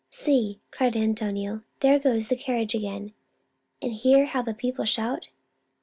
[0.09, 3.13] "See!" cried Antonio," there goes the car riage again,
[3.83, 5.29] and hear how the people shout